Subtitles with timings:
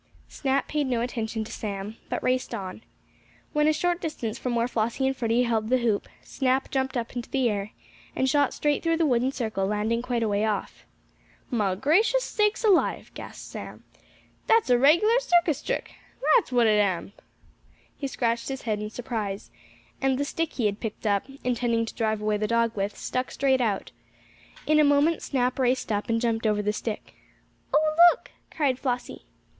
[0.29, 2.83] Snap paid no attention to Sam, but raced on.
[3.53, 7.15] When a short distance from where Flossie and Freddie held the hoop, Snap jumped up
[7.15, 7.73] into the air,
[8.15, 10.87] and shot straight through the wooden circle, landing quite a way off.
[11.51, 13.83] "Mah gracious sakes alive!" gasped Sam.
[14.47, 15.91] "Dat's a reg'lar circus trick
[16.39, 17.13] at's what it am!"
[17.95, 19.51] He scratched his head in surprise,
[20.01, 23.29] and the stick he had picked up, intending to drive away the dog with, stuck
[23.29, 23.91] straight out.
[24.65, 27.13] In a moment Snap raced up, and jumped over the stick.
[27.71, 29.25] "Oh, look!" cried Flossie.